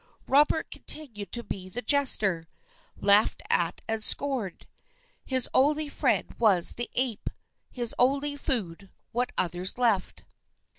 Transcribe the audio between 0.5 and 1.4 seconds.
continued